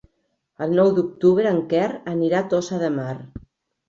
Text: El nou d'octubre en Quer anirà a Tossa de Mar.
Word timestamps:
El 0.65 0.71
nou 0.77 0.87
d'octubre 0.99 1.45
en 1.55 1.59
Quer 1.73 1.89
anirà 2.13 2.39
a 2.39 2.47
Tossa 2.55 2.81
de 2.85 2.91
Mar. 2.97 3.13